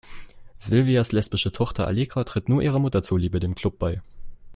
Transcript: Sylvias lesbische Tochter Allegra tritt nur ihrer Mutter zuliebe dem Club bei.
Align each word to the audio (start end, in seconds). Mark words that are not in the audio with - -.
Sylvias 0.57 1.11
lesbische 1.11 1.51
Tochter 1.51 1.85
Allegra 1.85 2.23
tritt 2.23 2.49
nur 2.49 2.63
ihrer 2.63 2.79
Mutter 2.79 3.03
zuliebe 3.03 3.39
dem 3.39 3.53
Club 3.53 3.77
bei. 3.77 4.01